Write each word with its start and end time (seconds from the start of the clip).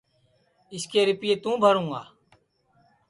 اِس 0.73 0.83
کے 0.91 0.99
رِیپئے 1.07 1.33
توں 1.43 1.55
بھروں 1.63 1.87
گا 1.91 2.01